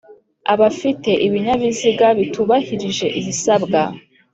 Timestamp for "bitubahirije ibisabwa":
2.17-3.81